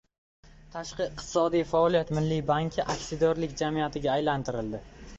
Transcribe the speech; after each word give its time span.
Tashqi 0.75 1.05
iqtisodiy 1.09 1.63
faoliyat 1.73 2.15
milliy 2.21 2.43
banki 2.51 2.89
Aksiyadorlik 2.97 3.57
jamiyatiga 3.63 4.15
aylantirildi 4.19 4.87